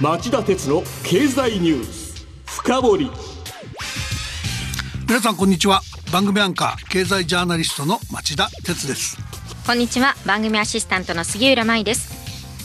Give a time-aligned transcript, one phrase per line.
[0.00, 3.10] 町田鉄の経済ニュース深掘り。
[5.06, 5.82] 皆さんこんにちは。
[6.12, 9.16] 番組アンカー経済ジャーナリストの町田鉄です。
[9.64, 10.16] こんにちは。
[10.26, 12.12] 番組アシスタントの杉浦舞です。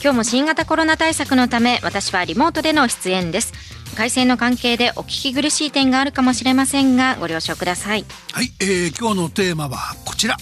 [0.02, 3.52] 今日も新型コロナ対策のため私はリモートでの出演です。
[3.96, 8.04] 回線の関係でお聞き苦しい点があるかもしれませんがご了承ください。
[8.32, 10.36] はい、えー、今日のテーマはこちら。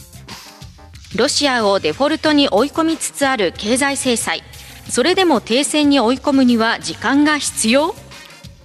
[1.17, 4.43] ロシアをデフォルトに追い込みつつある経済制裁
[4.89, 7.95] それでも停戦に追い込むには時間が必要？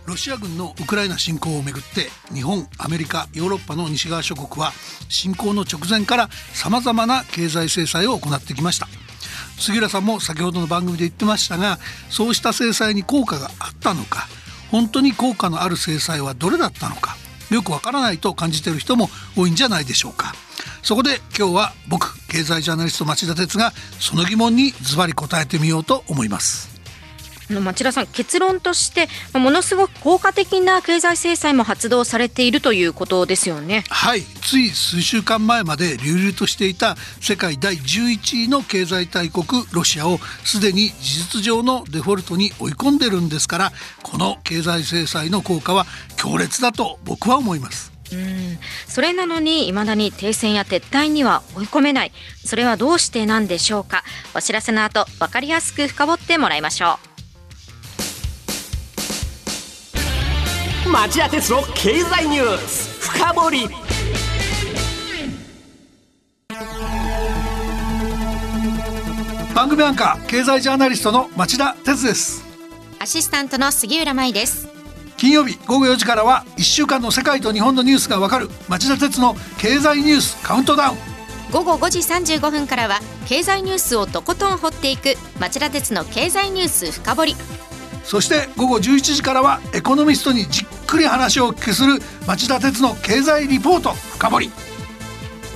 [0.05, 4.73] ロシア軍のウクライナ侵攻をめぐって日本アメリカヨーロッパの西側諸国は
[5.07, 8.87] 侵攻の直前からさまざまな経済制裁を行ってきました。
[9.59, 11.77] 杉浦さんも先ほどの番組で言ってましたが
[12.09, 14.27] そうした制裁に効果があったのか
[14.71, 17.15] 本当に効果のある制裁はどれだったのか
[17.51, 20.33] よくわからないと感じている人も多いんじゃないでしょうか。
[20.81, 26.73] そこで今日は僕経済ジャーナリスト町田哲がその疑問にズバリ答えてみようと思います。
[27.49, 33.83] 町田さん結論としてものすごく効果的な経済制裁も発動されているということですよね。
[33.89, 34.21] はい。
[34.21, 43.71] つい数週間前まで流々としていた世界第11位の経済大国ロシアをすでに事実上のデフォルトに追い込んでるんですから
[44.01, 45.85] この経済制裁の効果は
[46.17, 48.59] 強烈だと僕は思いますうん。
[48.87, 52.11] それなのに未だに停戦や撤退には追い込めない。
[52.43, 54.03] それはどうしてなんでしょうか。
[54.35, 56.99] お知らせの後分かりやすく深掘ってもらいましょ
[60.85, 60.89] う。
[60.89, 63.09] 町田鉄の経済ニュース。
[63.09, 63.69] 深掘り。
[69.55, 72.43] 番組アンカー経済ジャーナリストの町田哲です。
[72.99, 74.72] アシスタントの杉浦舞です
[75.17, 80.97] 金曜日午後4時からは1週間の世界と日本のニュースがわかる町田鉄の経済ニュースカウントダウン。
[81.51, 87.35] 午後5時35分からは経済ニュースをとことん掘っていく町田鉄の経済ニュース深掘り。
[88.03, 94.51] そして午後11時からはエコノミストにじっくり話をお聞きする町田鉄の経済リポート深掘り。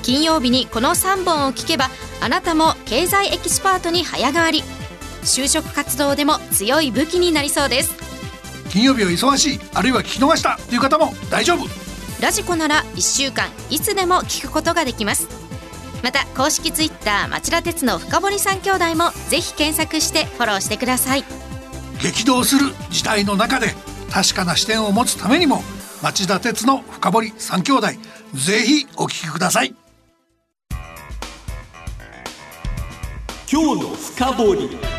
[0.04, 1.90] 金曜日にこの3本を聞けば
[2.22, 4.64] あなたも経済エキスパートに早変わり。
[5.24, 8.06] 就職活動でも強い武器になりそうです
[8.70, 11.68] 金曜日は忙しいあるいは聞き逃したという方も大丈夫。
[12.22, 15.28] ラジコなら1週間いつでも聞くことができます。
[16.04, 21.24] また公式ツイッター町田鉄の深堀三兄弟もぜひ検索してフォローしてください。
[22.02, 23.74] 激動する時代の中で
[24.12, 25.64] 確かな視点を持つためにも
[26.02, 27.88] 町田鉄の深堀三兄弟
[28.34, 29.76] ぜひお聞きください。
[33.52, 34.97] 今日の深掘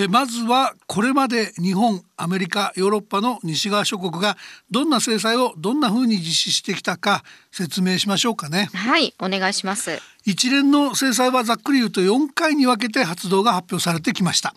[0.00, 4.36] えまずはこれまで日本アメリカヨーロッパの西側諸国が
[4.70, 8.70] どんな制裁をどんな風に実施してきたか説明しましょうかね。
[8.72, 10.00] はいお願いします。
[10.24, 14.54] 一連の制裁はざっくり言うと4回に分けて発動が発表されてきました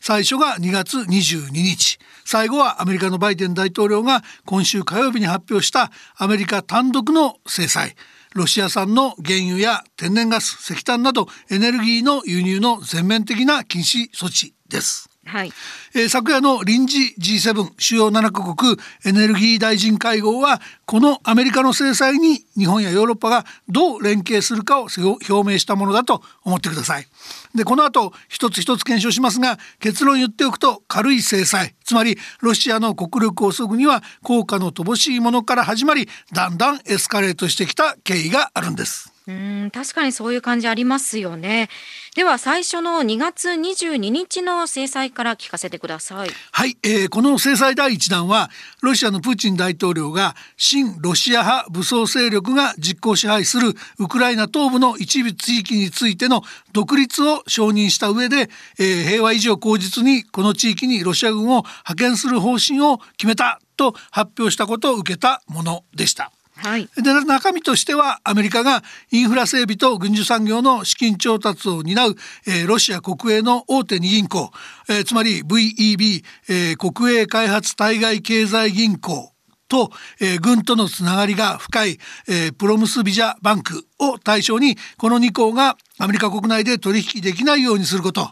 [0.00, 1.98] 最初が2月22日。
[2.24, 7.96] 最後はアメリカのバイデン大統領が今週火曜日に発表したアメリカ単独の制裁。
[8.34, 15.09] ロシア産の原油や天然ガス石炭などエネルギーの輸入の全面的な禁止措置です。
[15.30, 15.52] はい、
[15.94, 27.06] えー、昨夜の臨時 G7 主要7カ国エネルギー大臣会合はこのアメリカの制裁に日本やヨーロッパがどう連携するかを表明したものだと思ってください。
[27.54, 39.12] でこの後一つ一つ検証しますが結論言っておくと軽い制裁つまりロシアの国力を削ぐには効果の乏しいものから始まりだんだんエスカレートしてきた経緯があるんです。
[39.30, 41.68] うん確かにそういう感じありますよね。
[42.16, 46.30] では最初の2月22日の制裁から聞かせてください。
[46.50, 48.50] はい、えー、この制裁第1弾は
[48.82, 56.42] ロシアのプーチン大統領が親ロシア派武装勢力が実効支配するウクライナ東部の一部地域についての
[56.72, 66.32] 独立を承認した上で、えー、平和維持を口実にこの地域にロシア軍を派遣する方針を決めたと発表したことを受けたものでした。
[66.62, 72.16] はい、で中身としてはアメリカがインフラ整備と軍需産業の資金調達を担う、
[72.46, 74.50] えー、ロシア国営の大手2銀行、
[74.90, 79.32] えー、つまり VEB、えー、国営開発対外経済銀行
[79.68, 79.90] と、
[80.20, 81.98] えー、軍とのつながりが深い、
[82.28, 88.28] えー、プロムスビジャバンクを対象にこの2行がアメリカ国内で取引できないようにすること、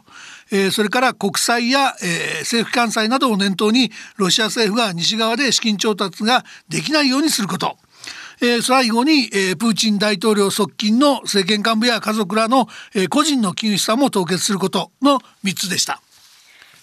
[0.51, 7.77] え、それから国債や、え、政府関西などを念頭にロシア政府が西側で資金調達ができないようにすること。
[8.41, 16.01] えー、最後に、えー、プーチン大統領側近の政権幹部や家族らの、えー、個人の金融資産も凍結することの3つでした。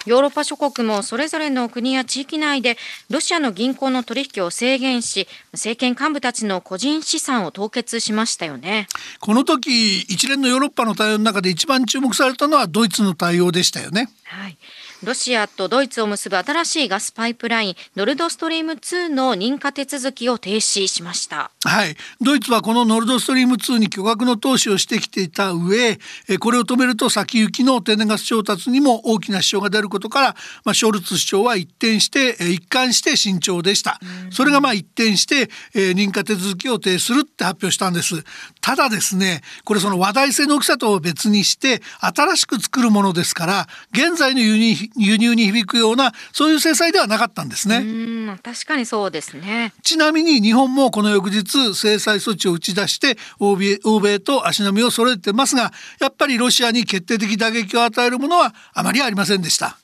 [0.06, 2.78] ヨーロッパ諸国もそれぞれの国や地域内で
[3.10, 8.88] ロシアの銀行の取引を制限し政権幹部たちの個人資産を凍結しましたよね
[9.20, 14.10] この時一連のヨーロッパの対応の中で一番注目されたのはドイツの対応でしたよね。
[14.26, 14.58] はい
[15.06, 21.52] ロシアとドイツを結ぶ新しいガスパイプラインノルドストリーム2の認可手続きを停止しました。
[21.64, 21.96] はい。
[22.22, 26.00] ドイツはこのノルドストリーム2に巨額の投資をしてきていた上
[26.40, 34.00] これを止めると先行きの天然ガス調達にも大きな支障が出ることから、まあ、ショルツ首相は一転して一貫して慎重でした。
[34.32, 38.24] それがまあ一転して、え認可手続きを停止するって発表したんです。
[38.62, 48.38] ただですねこれその話題性の大きさとは別にして新しく作るものですから現在の輸入輸入に響くようなそういう制裁ではなかったんですね。
[48.44, 49.74] 確かにそうですね。
[49.84, 59.78] ちなみに日本もこの翌日制裁措置を打ち出して欧米欧米と足並みを揃えてますがやっぱりロシアに決定的打撃を与えるものはあまりありませんでした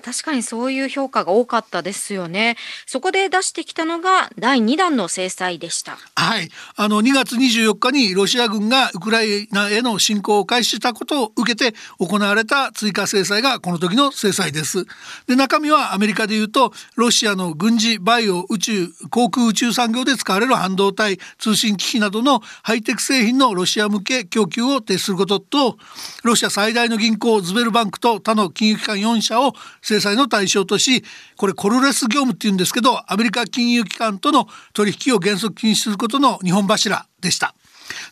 [0.00, 2.56] 確かにそういう評価が多かったですよね。
[2.86, 5.98] そこで出してきたのが第2弾の制裁でした。
[6.16, 14.86] はい、あの2月24日にロシア軍がウクライナへの侵攻を開始したことを受けて行われた追加制裁がこの時の制裁です。
[15.26, 25.76] で中身はアメリカでいうとロシアの軍事バイオ宇宙航空宇宙産業で使われる半導体通信機器などのハイテク製品のロシア向け供給を停止することと
[26.24, 29.54] ロシア最大の銀行ズベルバンクと他の金融機関4社を
[29.90, 31.02] 制裁の対象とし
[31.36, 37.54] これコルレス業務っていうんですけどアメリカ金融機関との取引を原則禁止することの日本柱でした。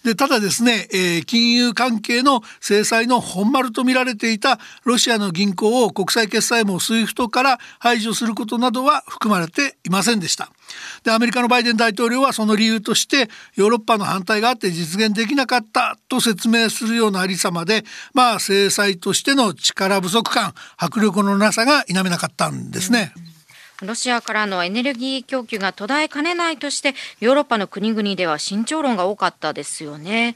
[0.04, 10.50] でただですね、えー、金融関係の制裁の本丸と見られていたロシアの銀行を国際決済網 SWIFT から排除することなどは含まれていませんでした。
[11.02, 23.12] でアメリカのバイデン大統領はその理由としてヨーロッパの反対があって実現できなかったと説明するようなありさまでまあ制裁としての力不足感迫力のなさが否めなかったんですね。
[23.16, 23.27] うん
[23.82, 30.34] ロシアからのエネルギー供給が途絶えかねないとしてヨーロッパの国々では慎重論が多かったですよね。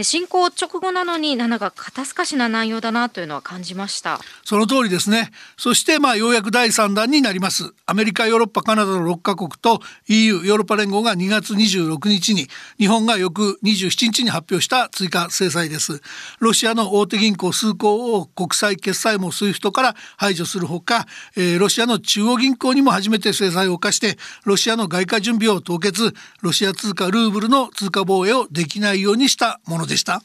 [0.00, 4.20] 侵攻直後なのになんか肩透かしな内容だなというのは感じました。
[4.44, 5.32] その通りですね。
[5.56, 7.74] そしてまあようやく第3弾になります。
[7.86, 12.46] アメリカヨーロッパカナダの6カ国と EU ヨーロッパ連合が2月26日に
[12.78, 16.00] 日本が翌27日に発表した追加制裁です。
[16.38, 21.06] ロシアの大手銀行数行を国際決済網 SWIFT から排除するほか、
[21.36, 30.22] えー、ロシアの中央銀行にも初めて制裁を課してロシアの外貨準備を凍結ロシア通貨ルーブルの通貨防衛をできないようにしたものでした。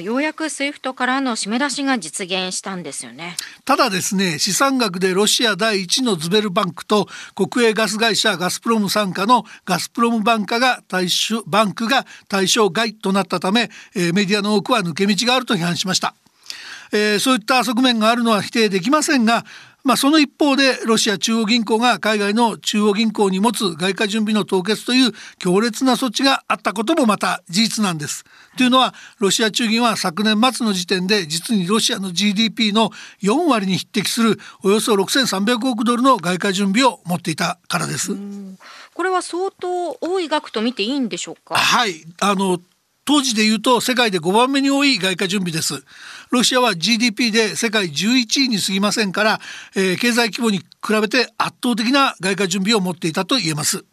[0.00, 3.36] ようやくスイフトからの締め出しが実現したんですよね
[3.66, 16.14] ただですね資産額でロシア第一のズベルバンクと国営ガス会社ガスプロム傘下のガスプロムバンクが対象バンクが対象外となったため、えー、メディアの多くは抜け道があると批判しました、
[16.92, 19.44] えー、そういった側面があるのは否定できませんが
[19.84, 28.24] まあ、その一方でロシア中央銀行が海外の中央銀行に持つ外貨準備の凍結という強烈な措置があったこともまた事実なんです。
[28.56, 32.90] というのはロシア中銀は昨年末の時点で実にロシアの GDP の
[33.22, 38.12] 4割に匹敵するおよそ6300億ドルの外貨準備を持っていたからです。
[38.94, 41.56] これは相当多い額と見ていいんでしょうか？
[41.56, 42.60] はいあの
[43.04, 45.84] 当時で言うと世界で5番目に多い外貨準備です。
[46.30, 49.40] ロシアは GDP で世界11位に過ぎませんから、
[49.74, 50.64] えー、経済規模に比
[51.00, 53.84] べて圧倒的な外貨準備を持っていたと言えます。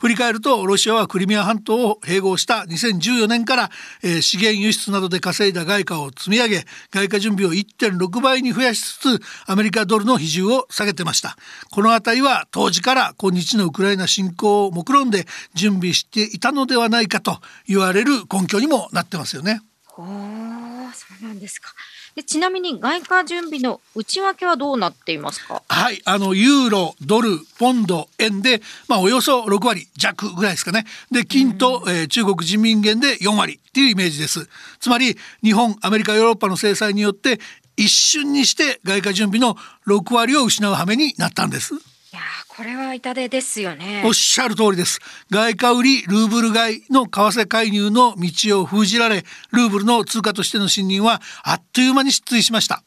[0.00, 3.70] 振り返るとロシアはクリミア半島を併合した2014年から、
[4.02, 11.36] えー、資源輸出などで稼いだ外貨を積み上げ外貨準備を1.6倍に増やしつつアメリカドルの比重を下げてました
[11.70, 19.60] この辺りは当時から今日のウクライナ侵攻を目論んで準備していたのではないかと言われる根拠にもなってますよね。
[19.98, 20.02] お
[20.94, 21.74] そうなんですか
[22.16, 25.62] でちなみに外貨準備の内訳はどうなっていますか？
[25.68, 30.86] はいあのユーロドルポンド円で、まあ、およそ6割弱ぐらいですかね。
[31.10, 34.48] で金と、えー、中国人民元で4割っていうイメージです。
[34.80, 37.40] つまり日本アメリカヨーロッパの制裁によって
[37.76, 41.74] 一瞬にして外貨準備の6割を失う羽目になったんです
[42.60, 44.02] これは痛手ですよね。
[44.04, 44.98] おっしゃる通りです。
[45.30, 52.82] 外貨売りルーブル買いの為替介入の道を封じられルーブルの通貨としての信任はあっという間に失墜しました。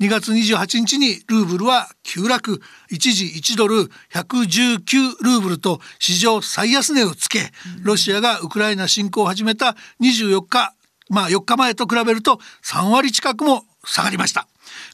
[0.00, 2.62] 2月28日にルーブルは急落。
[2.90, 10.74] 一時1ドル119ルーブルと史上最安値をつけロシアがウクライナ侵攻を始めた24日
[11.10, 14.46] まあ4日前と比べると3割近くも下がりました。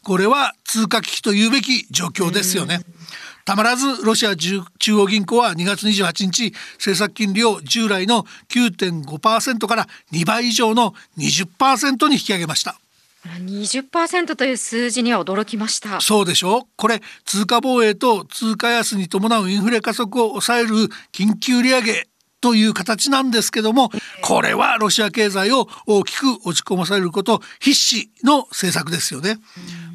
[0.03, 2.81] これは通貨危機というべき状況ですよね。
[3.45, 12.79] たまらずロシア中央銀行は2月28日政策金利を従来の9.5%から2倍以上の20%に引き上げました。
[13.23, 16.01] 20%という数字には驚きました。
[16.01, 20.69] そうでしょこれ通貨防衛と通貨安に伴うインフレ加速を抑える
[21.11, 22.07] 緊急利上げ
[22.41, 29.37] という形なんですけどもこれはロシア経済を大きく落ち込まされること必至の政策ですよね。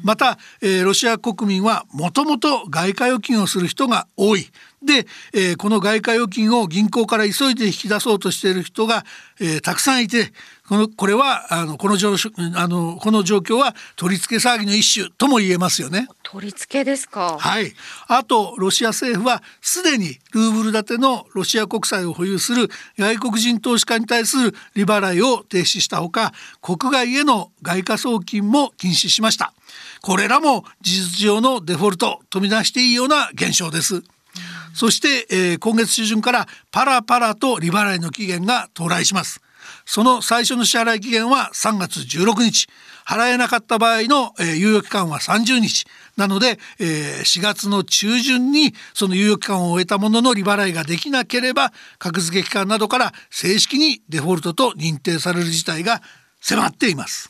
[0.03, 4.49] また、えー、ロシア国民はもともと外貨預金をする人が多い
[4.81, 9.05] で、えー、この外貨預金を銀行から急いで引き出そうとしている人が、
[9.39, 10.31] えー、たくさんいて
[10.67, 12.15] このこれはあのこの状
[12.55, 16.09] あのこの状況は取り付け騒ぎの一種とも言えますよね。
[16.23, 17.37] 取り付けですか？
[17.39, 17.73] はい。
[18.07, 29.53] あとロシア政府はすでにルーブル建てのロシア国債を保有する外国人投資家に対する利払いを停止したほか、国外への外貨送金も禁止しました。
[30.01, 34.03] これらも事実上のデフォルトとみなしていいような現象です。
[34.73, 39.41] そして、えー、今月中旬からパラパラと利払いの期限が到来します。
[39.85, 42.67] その最初の支払い期限は3月16日。
[43.07, 45.85] 払えなかった場合の、えー、猶予期間は30日。
[46.17, 56.01] なので、えー、4月の中旬にその猶予期間を終えたものの利払いができなければ格付け機関などから正式にデフォルトと認定される事態が
[56.41, 57.29] 迫っています。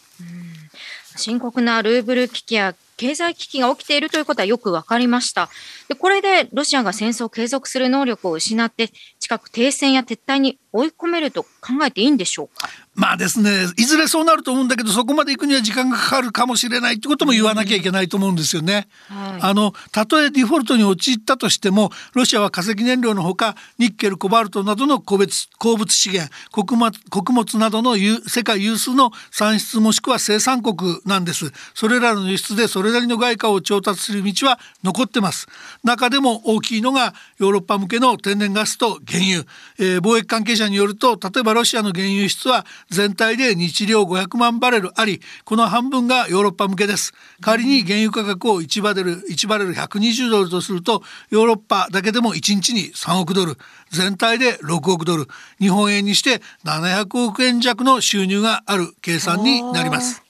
[1.15, 5.49] 深刻なルーブル危機や経済危機が起きているということはよく分かりました。
[5.87, 8.89] でこれでロシアが戦争を継続する能力を失って
[9.19, 12.69] 近く停戦や撤退に追い込めると考えていいんでしょうか？
[12.93, 18.87] まあですねいずれそうなると思うんだけどそこまで行くには時間がかかるかもしれないってことも言わなきゃいけないと思うんですよね。
[19.07, 31.51] はい、あのたとえデフォルトに陥ったとしてもロシアは化石燃料のほかニッケルコバルトなどの鉱物鉱物資源穀物穀物などの世界有数の産出もしくは生産国なんです。
[31.75, 35.47] それらの輸出でそれなりの外貨を調達する道は残ってます。
[35.83, 39.45] 中でも大きいのがヨーロッパ向けの天然ガスと原油、
[39.79, 47.13] えー、貿易関係者によると例えばロシアの原油輸出は全体で日量500万バレルありこの半分がヨーロッパ向けです。
[47.41, 53.57] 仮に原油価格を1バレル1バレル120ドルとするとヨーロッパだけでも1日に3億ドル。
[53.89, 55.27] 全体で6億ドル。
[55.59, 60.26] 日本円にして700億円弱の収入がある計算になります。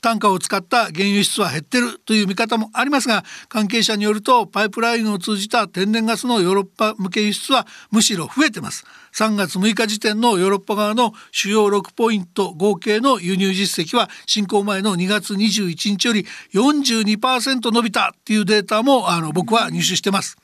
[0.00, 20.36] 単価を使った原油輸出は減ってるという見方もありますが関係者によるとパイプラインを通じた天然ガスのヨーロッパ向け輸出はむしろ増えてます3月6日時点のヨーロッパ側の主要6ポイント合計の輸入実績は侵攻前の2月21日より42%伸びたっていうデータもあの僕は入手してます。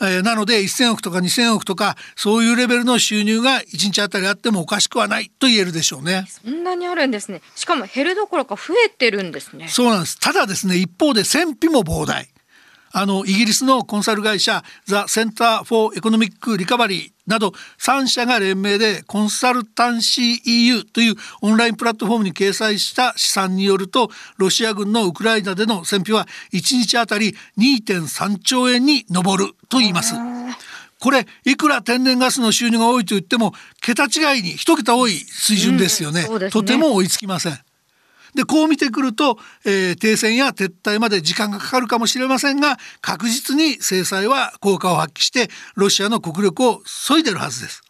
[0.00, 6.26] えー、なので1,000億とか2,000億とかそういうレベルの収入が1日あたりあってもおかしくはないと言えるでしょうね。
[6.28, 7.42] そんなにあるんですね。
[7.54, 9.68] しかも減るどころか増えてるんですね。
[9.68, 10.18] そうなんです。
[10.18, 12.28] ただですね一方で戦費も膨大。
[12.92, 30.14] あのイギリスのコンサル会社ザ・センター・フォー・エコノミック・リカバリーなど3社が連名でコンサルタンシー EU というオンラインプラットフォームに掲載した試算によるとロシア軍のウクライナでの戦費は1日あたり2.3兆円に上ると言います。
[31.00, 37.58] これいくら天然ガスの収入が多いと言っても桁違いに一桁多い水準ですよねうんね、とても追いつきません。
[38.34, 47.82] でこう見てくると、えー、停戦や撤退まで時間がかかるかもしれませんが確実に制裁は効果を発揮してロシアの国力を削いでるはずです。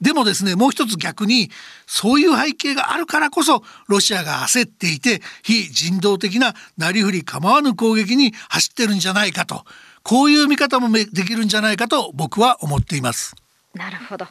[0.00, 1.50] でもですねもう一つ逆に
[1.86, 9.64] そういう背景があるからこそロシアが焦っていて非人道的ななりふり構わぬ攻撃に走ってるんじゃないかと
[10.02, 13.34] こういう見方もできるんじゃないかと僕は思っています。
[13.74, 14.26] なるほど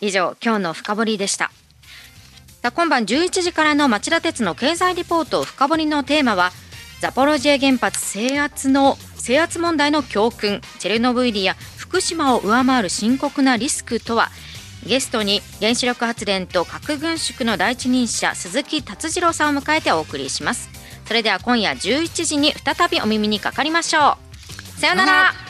[0.00, 1.50] 以上今日の深掘りでした
[2.64, 6.50] さあ今晩11時からの町田鉄の経済リポート深掘りのテーマは
[6.98, 14.30] ザポロジエ原発制圧の制圧問題の教訓チェルノブイリや福島を上回る深刻なリスクとは
[14.86, 20.70] ゲストに原子力発電と核軍縮の第一人者鈴木達次郎さんを迎えてお送りします。
[21.04, 24.16] それでは今夜11時に再びお耳にかかりましょ
[24.76, 24.80] う。
[24.80, 25.43] さようなら。